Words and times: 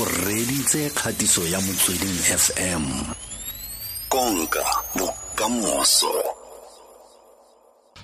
o 0.00 0.04
reditse 0.26 0.90
kgatiso 0.90 1.46
ya 1.46 1.60
motsweding 1.60 2.18
fm 2.38 2.82
konka 4.08 4.64
bokamoso. 4.96 6.12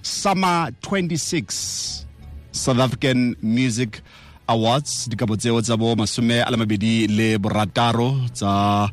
Summer 0.02 0.70
26 0.82 2.04
south 2.52 2.78
african 2.80 3.36
music 3.42 4.02
awards 4.48 5.08
dikabo 5.08 5.36
tseo 5.36 5.62
tsa 5.62 5.76
bo 5.76 5.96
masome 5.96 6.42
a 6.42 6.50
le 6.50 6.56
mabedi 6.56 7.06
le 7.06 7.38
borataro 7.38 8.14
tsa 8.32 8.88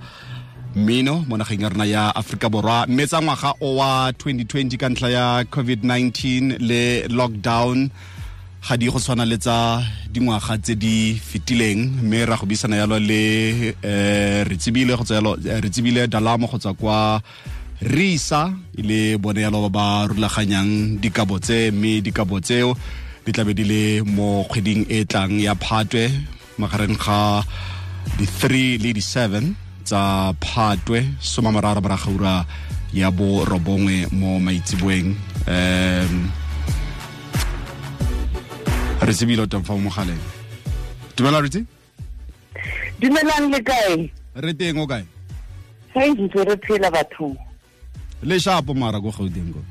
mmino 0.76 1.26
mo 1.28 1.38
nageng 1.38 1.62
ya 1.62 1.70
rona 1.70 1.86
ya 1.86 2.16
aforika 2.16 2.50
borwa. 2.50 2.86
Mme 2.88 3.08
tsa 3.08 3.22
ngwaga 3.22 3.54
o 3.62 3.76
wa 3.76 4.12
2020 4.12 4.78
ka 4.78 4.90
ntlha 4.90 5.10
ya 5.10 5.44
covid-19 5.44 6.58
le 6.60 7.08
lockdown 7.08 7.90
ga 8.68 8.76
di 8.76 8.92
go 8.92 9.00
tshwana 9.00 9.24
le 9.24 9.40
tsa 9.40 9.80
dingwaga 10.12 10.60
tse 10.60 10.76
di 10.76 11.16
fetileng 11.16 12.04
mme 12.04 12.28
ra 12.28 12.36
go 12.36 12.44
buisana 12.44 12.76
yalo 12.76 13.00
le 13.00 13.24
um 13.80 14.44
re 14.44 14.56
tsebile 14.60 14.92
go 15.00 15.08
tswa 15.08 15.40
re 15.40 15.70
tsebile 15.72 16.04
dalamo 16.12 16.52
go 16.52 16.60
tswa 16.60 16.76
kwa 16.76 17.00
risa 17.80 18.52
e 18.76 18.82
le 18.84 19.00
bone 19.24 19.40
yalo 19.40 19.64
ba 19.64 19.72
ba 19.72 19.88
rulaganyang 20.12 21.00
dikabo 21.00 21.40
tse 21.40 21.72
mme 21.72 22.04
dikabo 22.04 22.44
tseo 22.44 22.76
di 23.24 23.32
tlabe 23.32 23.56
di 23.56 23.64
le 23.64 23.84
mo 24.04 24.44
kgweding 24.44 24.84
e 24.92 25.08
tlang 25.08 25.40
ya 25.40 25.56
phatwe 25.56 26.12
magareng 26.60 27.00
ga 27.00 27.40
di-3 28.20 28.44
le 28.84 28.90
di-7 28.92 29.48
tsa 29.88 30.36
phatwe 30.44 31.08
somamararo 31.24 31.80
moraga 31.80 32.12
ura 32.12 32.36
ya 32.92 33.08
bo 33.16 33.48
robongwe 33.48 34.12
mo 34.12 34.44
maitsiboeng 34.44 35.16
um 35.48 36.47
re 39.08 39.14
sebile 39.16 39.48
o 39.48 39.64
fa 39.64 39.74
mo 39.74 39.88
mogaleng 39.88 40.20
dumela 41.16 41.40
retse 41.40 41.64
dumelang 43.00 43.54
le 43.54 43.62
kae? 43.62 44.10
Re 44.36 44.54
teng 44.54 44.82
o 44.82 44.86
kae? 44.90 45.06
Hei 45.94 46.12
ntse 46.14 46.44
re 46.46 46.56
phela 46.66 46.90
bathong. 46.92 47.38
Le 48.26 48.40
shapo 48.40 48.74
mara 48.74 49.00
go 49.00 49.14
gauteng 49.14 49.54
ko. 49.54 49.62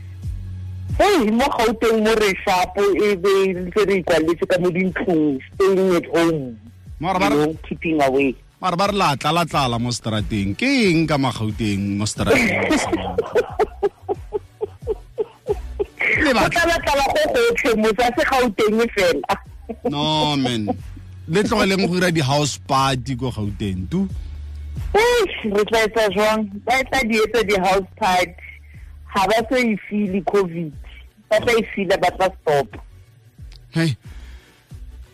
Hei 0.99 1.31
mo 1.31 1.47
gauteng 1.51 2.03
mo 2.07 2.13
re 2.15 2.31
shapo 2.43 2.83
e 2.95 3.15
be 3.19 3.35
ntse 3.67 3.83
re 3.85 3.95
ikwaletse 4.01 4.47
ka 4.47 4.57
mo 4.63 4.71
dintlong 4.71 5.43
staying 5.53 5.95
at 5.99 6.07
home. 6.15 6.57
Mara 7.03 7.19
ba 7.19 7.29
keeping 7.67 8.01
away. 8.01 8.35
Mara 8.63 8.77
ba 8.79 8.89
re 8.89 8.97
la 8.97 9.79
mo 9.79 9.91
strateng 9.91 10.55
ke 10.55 10.95
eng 10.95 11.07
ka 11.07 11.19
magauteng 11.19 11.99
mo 11.99 12.07
strateng 12.07 12.47
go 16.33 16.39
batla. 16.41 16.51
tlala-tlala 16.51 17.05
go 17.15 17.23
gotlhe 17.35 17.71
motsa 17.83 18.07
se 18.17 18.23
gauteng 18.31 18.81
fela. 18.95 19.35
No 19.91 20.37
man. 20.37 20.69
Le 21.29 21.43
tlogeleng 21.43 21.87
go 21.89 21.97
ira 21.99 22.11
di-house 22.13 22.59
party 22.67 23.17
ko 23.17 23.31
gauteng 23.31 23.87
tu? 23.91 24.09
Re 24.95 25.63
tla 25.71 25.79
etsa 25.87 26.09
jwang? 26.15 26.47
Ba 26.67 26.83
tla 26.91 27.01
di 27.09 27.17
etsa 27.25 27.43
di-house 27.49 27.89
party. 27.97 28.35
Ga 29.15 29.23
ba 29.31 29.39
so 29.49 29.57
e 29.57 29.77
feel 29.89 30.15
covid. 30.23 30.73
Ba 31.31 31.41
tla 31.41 31.53
e 31.59 31.63
feela 31.75 31.97
ba 32.01 32.11
tla 32.17 32.29
stop. 32.41 32.69
Hey 33.75 33.97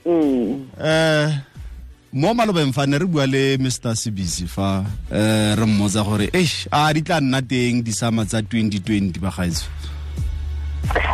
Mm. 0.02 0.66
eh 0.82 1.30
mo 2.10 2.34
malobeng 2.34 2.74
fa 2.74 2.86
ne 2.90 2.98
re 2.98 3.06
bua 3.06 3.22
le 3.22 3.54
mr 3.62 3.94
cbc 3.94 4.48
fa 4.50 4.82
eh 5.14 5.54
re 5.54 5.62
mmotsa 5.62 6.02
gore 6.02 6.26
eish 6.34 6.66
a 6.74 6.90
di 6.90 7.02
tla 7.06 7.20
nna 7.22 7.38
teng 7.38 7.86
disama 7.86 8.26
tsa 8.26 8.42
2020 8.42 9.22
ba 9.22 9.30
gaetso 9.30 9.70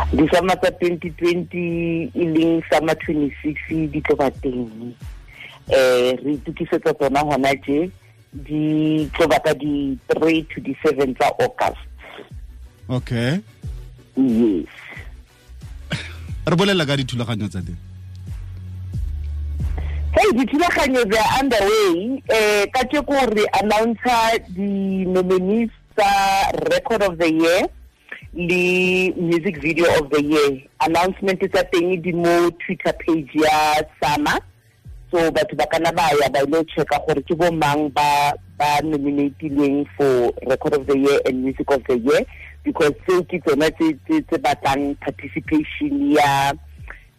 disama 0.09 0.55
tsa 0.57 0.69
2020 0.81 2.09
e 2.13 2.23
leng 2.33 2.63
sama 2.71 2.93
26 2.97 3.93
di 3.93 3.99
tlo 4.01 4.15
ba 4.17 4.29
teng. 4.41 4.93
Eh 5.69 6.17
re 6.17 6.33
itukisetsa 6.33 6.93
tsona 6.97 7.21
hona 7.21 7.53
je 7.61 7.89
di 8.33 9.05
tlo 9.13 9.29
ba 9.29 9.37
ka 9.39 9.53
di 9.53 9.93
3 10.09 10.49
to 10.49 10.57
di 10.65 10.73
7 10.81 11.13
tsa 11.13 11.29
august. 11.37 11.85
Okay. 12.89 13.37
Yes. 14.17 14.73
Re 16.49 16.55
bolela 16.57 16.89
ka 16.89 16.97
dithulaganyo 16.97 17.45
tsa 17.45 17.61
teng. 17.61 17.77
Hey 20.09 20.29
dithulaganyo 20.33 21.05
they 21.05 21.21
are 21.21 21.33
underway. 21.37 22.17
Eh 22.33 22.65
ka 22.73 22.81
tse 22.89 22.97
ko 23.05 23.13
re 23.29 23.45
announcer 23.61 24.41
di 24.57 25.05
nominees 25.05 25.69
tsa 25.93 26.09
record 26.73 27.05
of 27.05 27.21
the 27.21 27.29
year 27.29 27.69
le 28.33 29.13
music 29.15 29.61
video 29.61 29.85
of 29.99 30.09
the 30.11 30.23
year. 30.23 30.61
Announcement 30.81 31.39
tsa 31.39 31.63
teng 31.73 32.01
di 32.01 32.11
mo 32.11 32.49
twitter 32.61 32.93
page 32.99 33.29
ya 33.33 33.81
sama. 34.01 34.39
So 35.11 35.31
batho 35.31 35.57
ba 35.57 35.65
kana 35.71 35.91
ba 35.91 36.09
ya 36.21 36.29
ba 36.29 36.45
ile 36.45 36.63
checka 36.69 37.01
gore 37.07 37.21
ke 37.25 37.35
bo 37.35 37.51
mang 37.51 37.89
ba 37.89 38.33
ba 38.57 38.81
nominatileng 38.83 39.87
for 39.97 40.31
record 40.47 40.73
of 40.75 40.85
the 40.85 40.97
year 40.97 41.19
and 41.25 41.43
music 41.43 41.69
of 41.71 41.81
the 41.89 41.97
year. 41.97 42.21
Because 42.63 42.93
tseo 43.07 43.25
ke 43.25 43.41
tsona 43.41 43.71
tse 43.73 44.37
batlang 44.37 44.99
participation 45.01 46.11
ya 46.13 46.53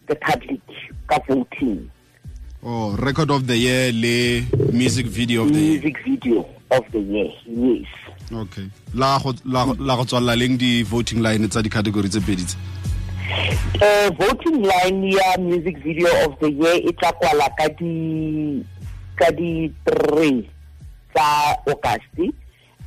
the 0.07 0.15
public 0.15 0.63
ka 1.09 1.19
voting. 1.27 1.91
Oh 2.63 2.95
record 2.97 3.31
of 3.31 3.47
the 3.47 3.57
year 3.57 3.91
le 3.91 4.47
music 4.73 5.07
video 5.07 5.43
of 5.43 5.53
the 5.53 5.59
year. 5.59 5.81
Music 5.83 5.97
video 6.05 6.47
of 6.71 6.85
the 6.93 7.01
year 7.01 7.31
yes 7.47 7.91
okay. 8.33 8.67
La 8.95 9.19
go 9.19 9.35
la 9.45 9.65
go- 9.67 9.77
la 9.79 9.97
go 9.97 10.05
tswalela 10.05 10.37
leng 10.37 10.57
di-voting 10.59 11.21
line 11.23 11.49
tsa 11.49 11.63
di-category 11.63 12.09
tse 12.09 12.21
pedi 12.21 12.45
tse? 12.45 12.57
Uh, 13.81 14.11
voting 14.19 14.61
line 14.67 15.07
ya 15.07 15.39
music 15.39 15.79
video 15.83 16.09
of 16.27 16.35
the 16.41 16.51
year 16.51 16.77
e 16.83 16.91
tla 16.99 17.13
kwala 17.15 17.47
ka 17.59 17.69
di 17.79 18.61
ka 19.17 19.31
di 19.31 19.71
3 19.87 20.43
tsa 21.15 21.55
august 21.71 22.17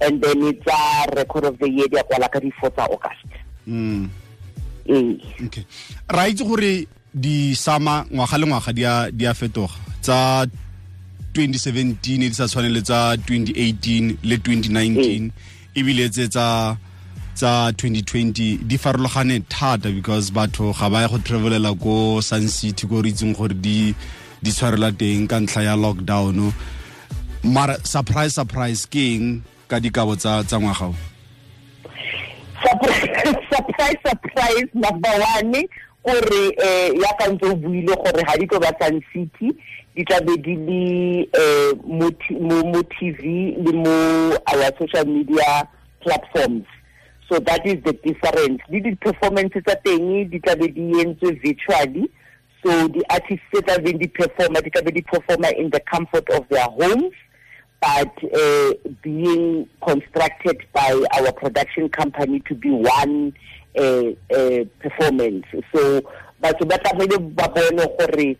and 0.03 0.19
then 0.21 0.39
tsa 0.61 1.07
record 1.15 1.45
of 1.45 1.55
the 1.59 1.69
year 1.69 1.87
di 1.87 1.97
kwala 2.09 2.27
ka 2.29 2.39
di 2.39 2.51
4 2.61 2.69
tsa 2.75 2.83
august. 2.91 3.29
Mm. 3.67 4.09
ee. 4.85 5.15
Okay. 5.47 5.63
Ra 6.11 6.27
itse 6.27 6.43
gore 6.43 6.87
di 7.13 7.55
sama 7.55 8.03
ngwaga 8.11 8.37
le 8.37 8.45
ngwaga 8.47 8.71
di 9.11 9.25
a 9.25 9.33
fetoga. 9.33 9.73
Tsa 10.03 10.43
2017 11.33 11.97
di 12.17 12.33
sa 12.33 12.45
tshwane 12.47 12.69
le 12.69 12.81
tsa 12.81 13.15
2018 13.15 14.17
le 14.23 14.35
2019 14.37 15.31
ebile 15.75 16.09
tse 16.09 16.27
tsa 16.29 16.77
tsa 17.33 17.71
2020 17.71 18.61
di 18.63 18.77
farologane 18.77 19.41
thata 19.49 19.89
because 19.89 20.29
batho 20.31 20.71
ga 20.73 20.89
ba 20.89 21.01
ya 21.01 21.07
go 21.09 21.17
travelela 21.17 21.73
ko 21.73 22.21
sun 22.21 22.47
city 22.47 22.85
ko 22.87 23.01
re 23.01 23.09
itseng 23.09 23.33
gore 23.33 23.57
di 23.57 23.95
di 24.43 24.51
tshwarela 24.51 24.91
teng 24.91 25.25
ka 25.27 25.39
ntlha 25.39 25.63
ya 25.63 25.75
lockdown. 25.75 26.53
Mara 27.43 27.75
surprise 27.83 28.35
surprise 28.35 28.85
ke 28.85 29.17
eng 29.17 29.41
ka 29.67 29.79
dikabo 29.79 30.13
tsa 30.15 30.43
tsa 30.45 30.61
ngwaga 30.61 30.91
o? 30.91 30.95
Surprise 32.61 33.09
surprise 33.49 33.99
surprise 34.05 34.69
number 34.77 35.15
one 35.17 35.65
gore 36.03 36.51
eh 36.59 36.91
ya 36.99 37.11
ka 37.17 37.31
ntse 37.31 37.45
o 37.47 37.55
buile 37.55 37.95
gore 37.95 38.23
ha 38.27 38.37
di 38.37 38.47
tlo 38.47 38.59
ba 38.59 38.71
City 39.13 39.55
di 39.95 40.03
tla 40.03 40.19
be 40.21 40.37
di 40.37 40.55
le 40.55 41.27
eh 41.31 41.71
mo 41.87 42.81
TV 42.99 43.55
le 43.57 43.71
mo 43.71 44.35
our 44.51 44.71
social 44.79 45.05
media 45.05 45.67
platforms. 46.01 46.65
So 47.29 47.39
that 47.39 47.65
is 47.65 47.81
the 47.85 47.93
difference. 48.03 48.59
Di 48.69 48.95
performance 48.99 49.53
tsa 49.53 49.75
teng 49.85 50.29
di 50.29 50.39
tla 50.39 50.55
be 50.55 50.67
di 50.67 50.91
virtually. 51.41 52.11
So 52.63 52.87
the 52.87 53.03
artists 53.09 53.47
tse 53.53 53.61
tla 53.63 53.79
beng 53.79 53.99
di 53.99 54.07
performa 54.07 54.61
di 54.61 54.69
tla 54.69 54.83
be 54.83 54.91
di 54.91 55.01
performa 55.01 55.55
in 55.57 55.69
the 55.69 55.79
comfort 55.79 56.29
of 56.31 56.47
their 56.49 56.67
homes. 56.67 57.15
But 57.79 58.15
uh, 58.23 58.71
being 59.01 59.67
constructed 59.83 60.55
by 60.71 61.03
our 61.19 61.31
production 61.33 61.89
company 61.89 62.39
to 62.47 62.55
be 62.55 62.71
one 62.71 63.33
performance. 64.79 65.45
So, 65.73 66.01
batho 66.41 66.67
ba 66.67 66.77
tlamehile 66.77 67.17
ba 67.35 67.47
bone 67.49 67.85
gore 67.97 68.35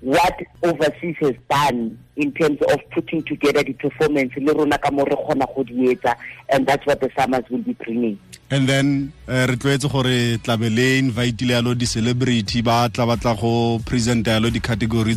what 0.00 0.40
overseas 0.62 1.16
has 1.20 1.34
done 1.50 1.98
in 2.16 2.32
terms 2.32 2.58
of 2.70 2.78
putting 2.90 3.22
together 3.24 3.64
the 3.64 3.72
performance 3.72 4.32
le 4.36 4.52
rona 4.52 4.78
ka 4.78 4.90
mo 4.92 5.04
re 5.04 5.16
kgona 5.16 6.16
and 6.50 6.66
that's 6.66 6.86
what 6.86 7.00
the 7.00 7.10
SAMAs 7.16 7.48
will 7.50 7.58
be 7.58 7.72
bringing. 7.72 8.18
and 8.50 8.68
then 8.68 9.12
uh, 9.28 9.46
re 9.48 9.56
tlwaetse 9.56 9.90
gore 9.90 10.38
tlabe 10.38 10.70
le 10.70 10.98
invitele 10.98 11.52
yalo 11.52 11.74
di-celebrity 11.74 12.62
ba 12.62 12.88
tla 12.88 13.06
batla 13.06 13.34
go 13.40 13.78
presenta 13.84 14.30
yalo 14.30 14.50
di-category 14.50 15.14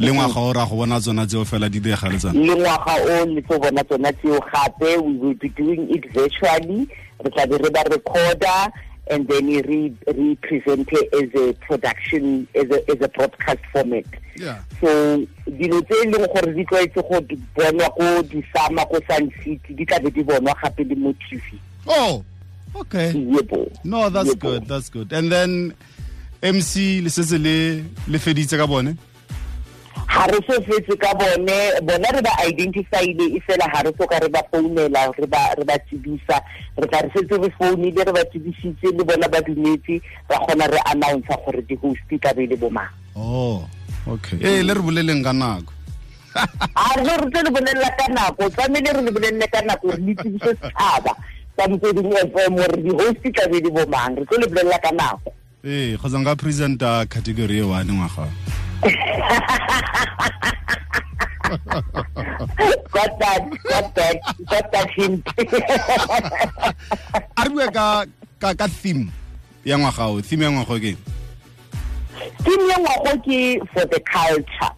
le 0.00 0.12
ngwaga 0.12 0.40
o 0.40 0.52
ra 0.52 0.64
go 0.66 0.76
bona 0.76 1.00
tsona 1.00 1.26
tseo 1.26 1.44
fela 1.44 1.68
di 1.68 1.80
direga 1.80 2.08
le 2.08 2.18
tsona? 2.18 2.34
Le 2.34 2.54
ngwaga 2.56 2.94
o 3.04 3.24
le 3.26 3.42
tlo 3.42 3.58
bona 3.60 3.84
tsona 3.84 4.12
tseo 4.12 4.40
gape 4.40 4.96
we 5.04 5.12
will 5.12 5.34
be 5.34 5.48
doing 5.50 5.88
it 5.94 6.04
virtually. 6.12 6.88
Re 7.24 7.30
tla 7.30 7.46
be 7.46 7.56
re 7.56 7.70
ba 7.70 7.84
recorder 7.90 8.72
and 9.10 9.28
then 9.28 9.46
re 9.46 9.92
re 10.06 10.34
present 10.36 10.88
it 10.92 11.06
as 11.12 11.28
a 11.42 11.52
production 11.66 12.46
as 12.54 12.70
a, 12.70 12.78
as 12.90 13.00
a 13.02 13.08
broadcast 13.08 13.60
format. 13.72 14.06
Yeah. 14.36 14.62
so 14.80 14.86
dilo 15.50 15.82
tse 15.84 15.94
e 16.00 16.06
leng 16.08 16.26
gore 16.32 16.54
di 16.54 16.64
tlwaetse 16.64 17.02
go 17.04 17.20
bonwa 17.54 17.90
ko 17.92 18.22
disama 18.22 18.86
ko 18.88 18.96
sun 19.06 19.28
city 19.44 19.74
di 19.74 19.84
tla 19.84 20.00
be 20.00 20.10
di 20.10 20.22
bonwa 20.22 20.54
gape 20.62 20.84
le 20.88 20.94
mo 20.94 21.12
tv 21.12 21.58
oh 21.86 22.24
okay. 22.74 23.12
Yebo 23.12 23.68
no 23.84 24.08
that's 24.08 24.30
Yebo. 24.30 24.40
good 24.40 24.66
that's 24.66 24.88
good. 24.88 25.12
And 25.12 25.30
then 25.30 25.74
mc 26.42 27.02
le 27.02 27.10
setse 27.10 27.36
le 27.36 27.84
le 28.08 28.18
feditse 28.18 28.56
ka 28.56 28.66
bone 28.66 28.96
ga 30.20 30.26
re 30.28 30.40
so 30.44 30.60
fetse 30.68 30.94
ka 31.00 31.14
bone 31.16 31.56
bona 31.80 32.08
re 32.12 32.20
ba 32.20 32.32
identifyile 32.44 33.24
e 33.36 33.40
fela 33.40 33.64
ga 33.72 33.80
re 33.88 33.92
so 33.96 34.04
ka 34.06 34.18
re 34.20 34.28
ba 34.28 34.42
founela 34.52 35.08
re 35.16 35.26
ba 35.26 35.54
re 35.56 35.64
ba 35.64 35.78
tsebisa. 35.88 36.36
Re 36.76 36.86
tla 36.86 37.00
re 37.00 37.10
setse 37.14 37.40
re 37.40 37.48
founile 37.56 38.04
re 38.04 38.12
ba 38.12 38.24
tsibisitse 38.28 38.92
le 38.92 39.04
bona 39.04 39.28
ba 39.32 39.40
dumetse 39.40 39.96
ra 40.28 40.36
kgona 40.44 40.66
re 40.68 40.80
announce 40.92 41.32
gore 41.44 41.62
di-host 41.64 42.10
ka 42.20 42.34
be 42.36 42.46
le 42.46 42.56
bomang 42.56 42.92
oh 43.16 43.64
okay. 44.12 44.36
Ee 44.44 44.62
le 44.62 44.74
re 44.76 44.82
boleleng 44.84 45.24
ka 45.24 45.32
nako. 45.32 45.72
A 46.76 47.00
re 47.00 47.14
re 47.16 47.26
tse 47.32 47.40
le 47.40 47.50
bolelela 47.50 47.90
ka 47.96 48.06
nako 48.12 48.50
tlamehile 48.52 48.92
re 48.92 49.00
le 49.00 49.10
bolelele 49.16 49.48
ka 49.48 49.60
nako 49.64 49.96
re 49.96 50.04
le 50.04 50.14
tsebise 50.20 50.52
setšhaba 50.60 51.16
sa 51.56 51.64
motsweding 51.64 52.12
fm 52.28 52.60
gore 52.60 52.76
di-host 52.84 53.24
ka 53.32 53.48
be 53.48 53.56
le 53.64 53.70
bomang 53.72 54.20
re 54.20 54.24
tlo 54.28 54.36
le 54.36 54.46
bolelela 54.52 54.78
ka 54.84 54.92
nako. 54.92 55.32
Ee 55.64 55.96
kgotsa 55.96 56.20
nka 56.20 56.36
presenta 56.36 57.08
category 57.08 57.64
e 57.64 57.64
one 57.64 57.88
ngwaga 57.88 58.28
got 62.90 63.18
that 63.18 63.50
got 63.68 63.94
that 63.94 64.16
got 64.48 64.72
that 64.72 64.90
hint. 64.90 65.26
A 67.36 67.42
re 67.44 67.50
bue 67.50 67.66
ka 67.72 68.04
ka 68.40 68.54
ka 68.54 68.66
theme 68.68 69.12
ya 69.64 69.76
ngwaga 69.76 70.04
o 70.08 70.20
theme 70.20 70.44
ya 70.44 70.50
ngwaga 70.50 70.72
o 70.72 70.78
ke 70.80 70.96
theme 72.44 72.64
ya 72.68 72.76
ngwago 72.80 73.12
ke 73.24 73.60
for 73.72 73.84
the 73.86 74.00
culture. 74.00 74.72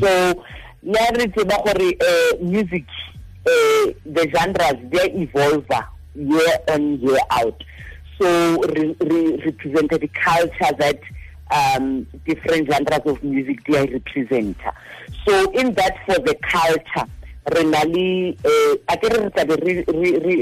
So 0.00 0.10
ya 0.82 1.04
re 1.16 1.26
tseba 1.32 1.56
gore 1.64 1.88
uh, 1.96 2.32
music 2.42 2.84
uh, 3.46 3.86
the 4.04 4.28
genres 4.34 4.78
they 4.90 5.08
evolve 5.24 5.66
year 6.14 6.58
on 6.68 7.00
year 7.00 7.18
out. 7.30 7.62
So 8.18 8.28
re, 8.62 8.94
re 9.00 9.42
represented 9.44 10.00
the 10.02 10.08
culture 10.08 10.72
that 10.78 11.00
um, 11.52 12.06
different 12.26 12.70
genres 12.70 13.06
of 13.06 13.22
music 13.22 13.64
they 13.66 13.86
represent 13.86 14.56
so 15.26 15.50
in 15.52 15.74
that 15.74 15.96
for 16.06 16.18
the 16.20 16.34
culture 16.42 17.06
re 17.50 17.64
na 17.64 17.82
le 17.82 18.30
uh, 18.46 18.74
a 18.88 18.96
ke 18.96 19.08
re 19.10 19.82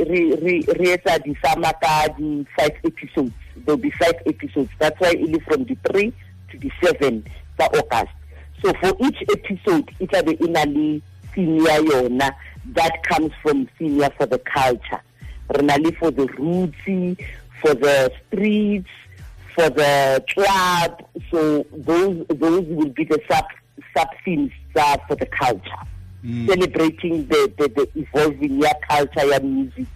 re 0.04 0.64
re 0.68 0.98
ka 0.98 1.16
di-five 1.24 2.76
episodes. 2.84 3.32
There'll 3.56 3.78
be 3.78 3.90
five 3.90 4.20
episodes. 4.26 4.70
That's 4.78 5.00
why 5.00 5.12
it 5.12 5.30
is 5.30 5.42
from 5.44 5.64
the 5.64 5.76
three 5.88 6.12
to 6.50 6.58
the 6.58 6.70
seven 6.82 7.24
tsa 7.56 7.64
august. 7.72 8.12
So 8.62 8.72
for 8.74 8.92
each 9.00 9.22
episode 9.32 9.88
e 9.98 10.06
tlabe 10.06 10.36
e 10.36 10.46
na 10.46 10.64
le 10.64 11.00
senior 11.34 11.80
yona 11.88 12.34
that 12.74 13.02
comes 13.04 13.32
from 13.42 13.68
senior 13.78 14.10
for 14.18 14.26
the 14.26 14.38
culture. 14.38 15.00
Re 15.56 15.62
na 15.64 15.76
le 15.76 15.92
for 15.92 16.10
the 16.10 16.26
rootsy 16.36 17.16
for 17.62 17.74
the 17.74 18.12
streets 18.26 18.90
for 19.60 19.68
the 19.76 20.24
club 20.32 20.90
so 21.30 21.40
those 21.84 22.16
those 22.40 22.64
will 22.72 22.88
be 22.96 23.04
the 23.04 23.20
sub 23.28 23.44
sub 23.92 24.08
themes 24.24 24.52
uh, 24.76 24.96
for 25.06 25.16
the 25.20 25.26
culture 25.26 25.82
mm. 26.24 26.48
celebrating 26.48 27.28
the, 27.28 27.40
the 27.60 27.68
the 27.76 27.84
evolving 28.00 28.56
ya 28.64 28.72
culture 28.88 29.26
ya 29.28 29.38
music 29.44 29.88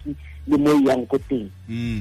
le 0.45 0.57
mo 0.61 0.77
yang 0.85 1.01
ko 1.09 1.17
teng 1.25 1.49
mm. 1.65 1.99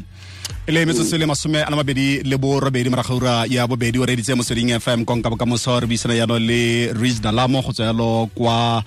e 0.69 0.71
le 0.73 0.85
metsotso 0.85 1.17
le 1.17 1.25
masome 1.25 1.65
a 1.65 1.71
mabedi 1.73 2.21
le 2.21 2.37
bo 2.37 2.61
robedi 2.61 2.93
moragaura 2.93 3.49
ya 3.49 3.65
bobedi 3.67 3.97
o 3.99 4.05
reditse 4.05 4.37
motsweding 4.37 4.77
fm 4.77 5.05
konka 5.09 5.33
bokamoso 5.33 5.81
re 5.81 5.87
buisana 5.89 6.15
yalo 6.21 6.37
le 6.39 6.93
ridge 6.93 7.21
dalamo 7.25 7.65
go 7.65 7.73
tswa 7.73 7.87
yalo 7.87 8.29
kwa 8.37 8.85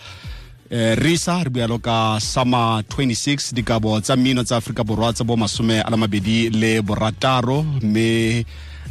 eh, 0.70 0.94
risa 1.02 1.42
re 1.44 1.50
bualo 1.50 1.80
ka 1.82 2.20
sama 2.22 2.82
26 2.86 3.58
dikabo 3.58 3.98
tsa 4.02 4.14
mmino 4.16 4.44
tsa 4.44 4.58
aforika 4.62 4.84
borwa 4.84 5.14
tsa 5.14 5.24
bo 5.24 5.34
masome 5.34 5.82
a 5.82 5.90
mabedi 5.98 6.50
le 6.54 6.82
borataro 6.86 7.64
mme 7.82 8.46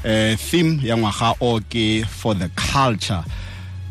eh, 0.06 0.37
theme 0.38 0.79
ya 0.82 0.97
ngwaga 0.97 1.35
o 1.41 1.58
ke 1.61 2.06
for 2.06 2.35
the 2.35 2.49
culture. 2.55 3.25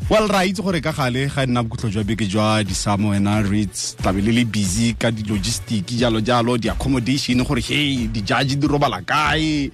Well 0.09 0.27
ra 0.27 0.45
itse 0.45 0.61
gore 0.63 0.79
ka 0.81 0.91
gale 0.91 1.27
ga 1.27 1.45
nna 1.45 1.63
bokhutlo 1.63 1.89
jwa 1.89 2.03
beke 2.03 2.27
jwa 2.27 2.63
disamo 2.63 3.09
wena 3.09 3.41
reads 3.41 3.95
tlabe 3.97 4.21
le 4.21 4.45
busy 4.45 4.93
ka 4.93 5.11
di-logistic 5.11 5.97
jalo 5.97 6.21
jalo 6.21 6.57
di-accommodation 6.57 7.43
gore 7.43 7.61
hey 7.61 8.07
di-judge 8.07 8.55
di 8.55 8.67
robala 8.67 9.01
kae? 9.01 9.71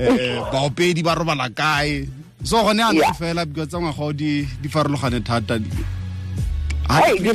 Um 0.00 0.50
baopedi 0.50 1.02
ba 1.02 1.14
robala 1.14 1.48
kae? 1.48 2.08
So 2.42 2.62
gone 2.62 2.80
a 2.80 2.90
ntle 2.90 3.14
fela 3.14 3.46
because 3.46 3.68
tsa 3.68 3.78
ngwaga 3.78 4.12
di 4.18 4.68
farologane 4.68 5.20
thata 5.22 5.58
hai 6.88 7.18
di 7.18 7.32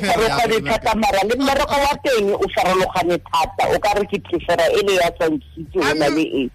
thata 0.61 0.95
mara 0.95 1.21
le 1.27 1.35
mmereko 1.35 1.75
wa 1.85 1.93
teng 2.03 2.33
o 2.33 2.45
farologane 2.55 3.17
thata. 3.31 3.63
O 3.73 3.79
ka 3.79 3.93
re 3.97 4.05
ke 4.05 4.19
prefera 4.27 4.65
e 4.71 4.81
le 4.87 4.93
ya 4.95 5.09
tshwantsitse 5.11 5.77
o 5.79 5.93
na 5.93 6.07
le 6.07 6.21
e. 6.21 6.49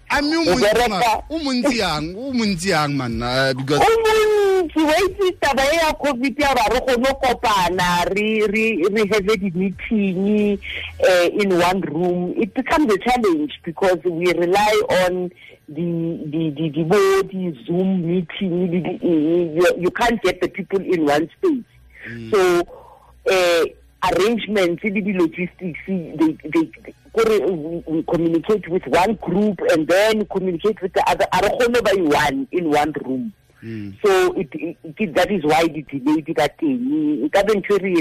o 1.29 1.37
montsi 1.39 1.77
yang 1.79 2.15
o 2.15 2.31
montsi 2.33 2.69
yang 2.69 2.95
manna 2.97 3.53
because 3.55 3.81
o 3.81 3.89
montsi 4.05 4.79
wa 4.85 4.95
itse 5.05 5.31
taba 5.41 5.63
e 5.63 5.75
ya 5.75 5.93
covid 5.93 6.39
ya 6.39 6.53
ra 6.53 6.65
re 6.73 6.79
kgone 6.81 7.11
kopana 7.21 8.05
re 8.15 8.47
re 8.47 8.65
re 8.89 9.03
have 9.11 9.27
di-meeting 9.39 10.59
uh, 11.03 11.27
in 11.41 11.59
one 11.59 11.81
room. 11.81 12.33
It 12.37 12.53
becomes 12.53 12.91
a 12.93 12.97
challenge 12.97 13.53
because 13.63 13.99
we 14.03 14.31
rely 14.33 14.81
on 15.05 15.31
the 15.67 15.87
the 16.31 16.49
the 16.57 16.69
the, 16.69 16.83
the 17.31 17.65
zoom 17.65 18.05
meeting 18.07 18.71
you, 19.01 19.67
you 19.77 19.91
can't 19.91 20.21
get 20.21 20.39
the 20.41 20.47
people 20.47 20.79
in 20.79 21.05
one 21.05 21.29
space. 21.37 21.63
Mm. 22.07 22.29
so 22.29 22.84
uh, 23.29 23.65
arrangements 24.11 24.83
the 24.83 25.13
logistics 25.13 25.79
they, 25.87 26.37
they, 26.43 26.71
they 26.83 26.93
we 27.15 28.03
communicate 28.03 28.67
with 28.67 28.85
one 28.87 29.15
group 29.15 29.59
and 29.71 29.87
then 29.87 30.25
communicate 30.25 30.81
with 30.81 30.93
the 30.93 31.09
other 31.09 31.25
are 31.31 31.81
by 31.81 31.93
one 31.93 32.47
in 32.51 32.69
one 32.69 32.91
room. 33.05 33.33
Mm. 33.63 33.95
so 34.05 34.33
it, 34.33 34.49
it, 34.53 35.15
that 35.15 35.31
is 35.31 35.43
why 35.43 35.63
the 35.63 35.81
delay 35.83 36.21
did 36.21 36.35
that 36.35 36.59
thing 36.59 37.23
it 37.23 37.31
doesn't 37.31 37.67
really 37.69 37.99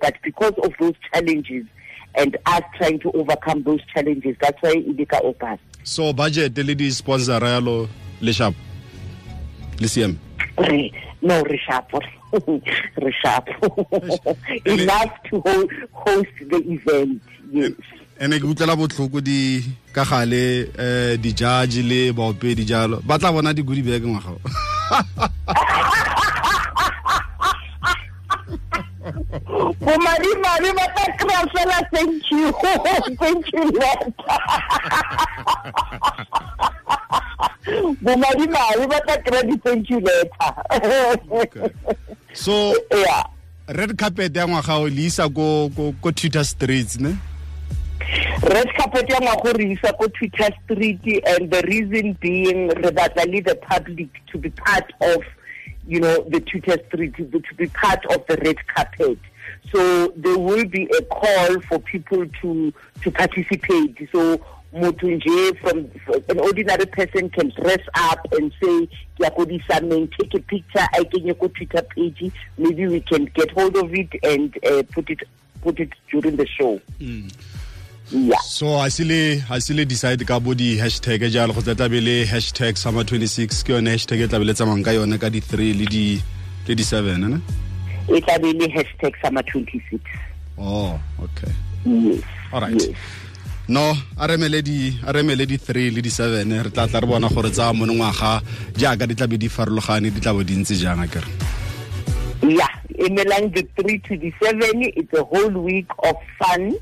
but 0.00 0.14
because 0.22 0.52
of 0.62 0.72
those 0.78 0.92
challenges 1.12 1.64
and 2.14 2.36
us 2.46 2.62
trying 2.76 3.00
to 3.00 3.10
overcome 3.12 3.64
those 3.64 3.80
challenges 3.92 4.36
that's 4.40 4.60
why 4.62 4.74
it 4.76 5.00
is 5.00 5.08
open 5.24 5.58
so 5.82 6.12
budget 6.12 6.54
le 6.62 6.74
di 6.74 6.90
sponsor 6.90 7.40
yalo 7.40 7.88
le 8.20 8.32
sharp 8.32 8.54
le 9.80 9.88
no 11.22 11.42
re 11.42 11.58
sharp 11.66 11.90
re 13.02 13.12
sharp 13.22 13.48
enough 14.66 15.12
to 15.30 15.40
host 15.92 16.36
the 16.50 16.58
event 16.76 17.22
yes. 17.52 17.72
Ene 18.20 18.38
ke 18.40 18.46
utlwela 18.48 18.76
botlhoko 18.76 19.20
di 19.20 19.60
ka 19.92 20.04
gale 20.04 20.70
um 20.78 21.16
di-judge 21.20 21.82
le 21.84 22.12
baopedi 22.16 22.64
jalo. 22.64 23.00
Ba 23.04 23.18
tla 23.18 23.32
bona 23.32 23.52
di-goody 23.52 23.82
bag 23.82 24.02
ngwaga 24.08 24.32
bomadimadi 29.80 30.70
ba 30.76 30.86
tla 30.94 31.06
kry-a 31.18 31.42
fela 31.52 31.78
thank 31.92 32.30
you. 32.30 32.52
Thank 33.20 33.52
you 33.52 33.64
letter 33.70 34.12
bomadimadi 38.02 38.84
ba 38.90 38.98
tla 39.06 39.16
kry-a 39.24 39.42
di-thank 39.46 39.90
you 39.90 40.00
letter 40.00 40.52
so 42.36 42.74
yeah. 42.92 43.24
red 43.68 43.96
carpet 43.98 44.36
ya 44.36 44.46
ngwaga 44.46 44.74
o 44.76 44.88
le 44.88 45.06
isa 45.06 45.28
ko 45.28 45.70
ko 46.00 46.10
twitter 46.12 46.44
streets 46.44 47.00
ne? 47.00 47.16
Red 48.42 48.68
carpet 48.76 49.08
ya 49.10 49.18
ngwago 49.20 49.52
re 49.56 49.72
isa 49.72 49.92
ko 49.92 50.06
twitter 50.08 50.50
street 50.64 51.00
and 51.26 51.50
the 51.50 51.62
reason 51.66 52.16
being 52.20 52.68
re 52.68 52.90
batla 52.90 53.24
le 53.26 53.40
the 53.40 53.54
public 53.56 54.08
to 54.30 54.38
be 54.38 54.50
part 54.50 54.92
of 55.00 55.24
you 55.86 56.00
know 56.00 56.22
the 56.28 56.40
twitter 56.40 56.76
street 56.86 57.16
to 57.16 57.54
be 57.56 57.66
part 57.68 58.04
of 58.06 58.24
the 58.28 58.36
red 58.44 58.56
carpet. 58.68 59.18
So 59.72 60.12
there 60.16 60.38
will 60.38 60.64
be 60.64 60.88
a 60.98 61.02
call 61.02 61.60
for 61.62 61.78
people 61.80 62.26
to 62.42 62.72
to 63.02 63.10
participate. 63.10 64.08
So 64.12 64.40
motho 64.76 65.58
from 65.60 65.90
an 66.28 66.38
ordinary 66.38 66.86
person 66.86 67.28
can 67.30 67.50
dress 67.60 67.80
up 67.94 68.26
and 68.32 68.52
say 68.62 68.86
ke 69.16 69.20
ya 69.20 69.30
take 70.16 70.34
a 70.34 70.40
picture 70.40 70.86
i 70.98 71.04
kenye 71.12 71.34
ko 71.38 71.48
twitter 71.48 71.82
page 71.94 72.30
maybe 72.58 72.86
we 72.86 73.00
can 73.00 73.24
get 73.34 73.50
hold 73.52 73.76
of 73.76 73.92
it 73.94 74.12
and 74.22 74.56
uh, 74.70 74.82
put 74.92 75.08
it 75.10 75.20
put 75.62 75.80
it 75.80 75.90
during 76.10 76.36
the 76.36 76.46
show 76.46 76.80
mm. 77.00 77.32
yeah. 78.10 78.36
so 78.44 78.78
a 78.82 78.90
se 78.90 79.04
le 79.04 79.42
a 79.50 79.60
se 79.60 79.74
le 79.74 79.84
decide 79.84 80.26
ka 80.26 80.38
bo 80.38 80.54
di 80.54 80.76
hashtag 80.76 81.28
jalo 81.36 81.54
go 81.54 81.62
tla 81.74 81.88
be 81.88 82.00
le 82.00 82.16
hashtag 82.26 82.76
SAMA 82.76 83.04
26 83.04 83.62
ke 83.64 83.76
yone 83.76 83.92
hashtag 83.96 84.20
e 84.20 84.28
tla 84.28 84.38
be 84.38 84.44
le 84.52 84.54
tsamang 84.60 84.84
ka 84.84 84.96
yone 85.00 85.18
ka 85.18 85.28
di 85.28 85.40
3 85.40 85.72
le 85.82 85.86
di 85.96 86.06
le 86.68 86.74
di 86.74 86.84
7 86.84 87.16
ne 87.24 87.40
e 88.08 88.20
tla 88.20 88.38
be 88.44 88.52
le 88.62 88.68
hashtag 88.78 89.22
SAMA 89.22 89.42
26 89.42 90.00
oh 90.58 91.00
okay 91.28 91.54
yes 91.84 92.20
all 92.52 92.60
right 92.60 92.82
yes. 92.90 93.24
No 93.68 93.96
a 94.16 94.26
remele 94.26 94.62
di 94.62 94.98
a 95.04 95.10
remele 95.10 95.44
di 95.46 95.58
3 95.58 95.92
le 95.92 96.00
di 96.00 96.08
7 96.10 96.62
re 96.62 96.70
tla 96.70 96.86
tla 96.86 97.00
re 97.00 97.06
bona 97.06 97.28
gore 97.28 97.50
tsa 97.50 97.72
monongwaga 97.72 98.42
jaaka 98.76 99.06
di 99.06 99.14
tla 99.14 99.26
be 99.26 99.36
di 99.36 99.48
farologane 99.48 100.12
di 100.12 100.20
tla 100.20 100.32
bo 100.32 100.42
di 100.42 100.54
ntse 100.54 100.74
jang 100.76 101.00
a 101.02 101.06
kere 101.06 101.26
yeah 102.46 102.70
emelang 102.98 103.50
the 103.52 103.66
3 103.74 103.98
to 104.06 104.16
the 104.18 104.32
7 104.40 104.92
it's 104.94 105.12
a 105.18 105.24
whole 105.24 105.52
week 105.62 105.90
of 106.04 106.16
fun 106.38 106.74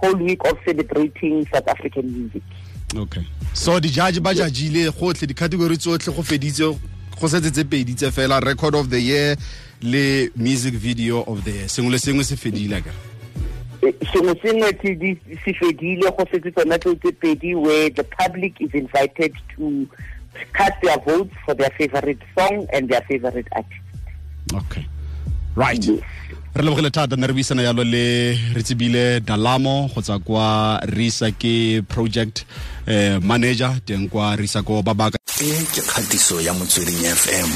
whole 0.00 0.16
week 0.16 0.40
of 0.44 0.56
celebrating 0.64 1.44
South 1.52 1.66
African 1.68 2.06
music. 2.06 2.42
Okay. 2.94 3.26
So 3.52 3.80
di 3.80 3.90
judge 3.90 4.20
ba 4.20 4.32
jajile 4.34 4.90
gotlhe 4.94 5.26
di 5.26 5.34
category 5.34 5.76
tsotlhe 5.76 6.14
go 6.14 6.22
feditse 6.22 6.62
go 7.18 7.26
setse 7.26 7.50
tse 7.50 7.64
pedi 7.64 7.94
tse 7.94 8.10
fela 8.10 8.40
record 8.40 8.74
of 8.74 8.88
the 8.88 9.00
year 9.00 9.36
le 9.82 10.30
music 10.36 10.74
video 10.74 11.22
of 11.26 11.42
the 11.44 11.50
year 11.50 11.68
sengwe 11.68 11.90
le 11.90 11.98
sengwe 11.98 12.24
se 12.24 12.36
fedile 12.36 12.80
ka 12.80 12.90
Eh, 12.90 13.07
sengwe 14.12 14.34
sengwe 14.42 14.72
se 14.82 14.94
di- 14.94 15.18
fedile 15.58 16.10
go 16.16 16.24
setse 16.32 16.50
tsona 16.50 16.78
tseo 16.78 16.94
tse 16.94 17.12
pedi 17.12 17.54
where 17.54 17.90
the 17.90 18.04
public 18.04 18.60
is 18.60 18.74
invited 18.74 19.32
to 19.56 19.86
cast 20.52 20.80
their 20.82 20.98
votes 21.06 21.34
for 21.44 21.54
their 21.56 21.70
favorite 21.78 22.20
song 22.36 22.66
and 22.72 22.88
their 22.88 23.02
favorite 23.08 23.48
artist. 23.52 23.80
Okay. 24.54 24.86
Right. 25.56 25.84
Yes. 25.84 26.00
re 26.54 26.64
lebogile 26.64 26.90
thata 26.90 27.16
ne 27.16 27.26
re 27.26 27.32
buisana 27.34 27.62
yalo 27.62 27.84
le 27.84 28.34
re 28.54 28.62
tsebile 28.62 29.20
dalamo 29.20 29.90
go 29.94 30.00
tsa 30.00 30.18
kwa 30.18 30.80
risa 30.86 31.30
ke 31.30 31.82
project 31.88 32.44
eh, 32.86 33.18
manager 33.22 33.78
teng 33.86 34.08
kwa 34.08 34.34
risa 34.36 34.62
ko 34.62 34.82
babaka. 34.82 35.18
E 35.40 35.50
ke 35.74 35.80
kgatiso 35.82 36.40
ya 36.40 36.54
motsweding 36.54 36.98
fm 37.14 37.50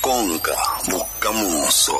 konka 0.00 0.56
bokamoso 0.90 1.96